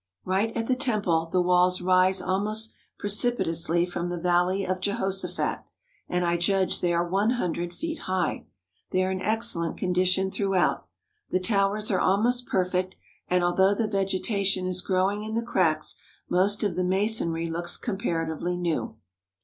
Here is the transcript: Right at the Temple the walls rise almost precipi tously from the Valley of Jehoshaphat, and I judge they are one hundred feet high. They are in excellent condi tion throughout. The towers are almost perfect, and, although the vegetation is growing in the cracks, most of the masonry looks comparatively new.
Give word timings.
Right 0.25 0.51
at 0.57 0.65
the 0.65 0.75
Temple 0.75 1.27
the 1.31 1.43
walls 1.43 1.79
rise 1.79 2.23
almost 2.23 2.73
precipi 2.99 3.45
tously 3.45 3.87
from 3.87 4.09
the 4.09 4.17
Valley 4.17 4.65
of 4.65 4.79
Jehoshaphat, 4.81 5.59
and 6.09 6.25
I 6.25 6.37
judge 6.37 6.81
they 6.81 6.91
are 6.91 7.07
one 7.07 7.33
hundred 7.37 7.71
feet 7.71 7.99
high. 7.99 8.47
They 8.89 9.03
are 9.03 9.11
in 9.11 9.21
excellent 9.21 9.77
condi 9.77 10.07
tion 10.07 10.31
throughout. 10.31 10.87
The 11.29 11.39
towers 11.39 11.91
are 11.91 12.01
almost 12.01 12.47
perfect, 12.47 12.95
and, 13.27 13.43
although 13.43 13.75
the 13.75 13.87
vegetation 13.87 14.65
is 14.65 14.81
growing 14.81 15.21
in 15.23 15.35
the 15.35 15.43
cracks, 15.45 15.97
most 16.27 16.63
of 16.63 16.75
the 16.75 16.83
masonry 16.83 17.47
looks 17.47 17.77
comparatively 17.77 18.57
new. 18.57 18.97